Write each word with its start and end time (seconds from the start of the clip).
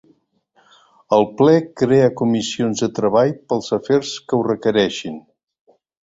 El 1.17 1.25
ple 1.41 1.51
crea 1.81 2.07
comissions 2.21 2.81
de 2.85 2.89
treball 2.99 3.33
pels 3.53 3.69
afers 3.77 4.15
que 4.31 4.39
ho 4.39 4.47
requereixin. 4.47 5.21